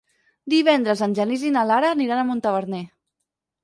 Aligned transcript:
Divendres 0.53 1.05
en 1.09 1.13
Genís 1.21 1.45
i 1.51 1.53
na 1.59 1.69
Lara 1.75 1.95
aniran 1.99 2.25
a 2.25 2.27
Montaverner. 2.35 2.85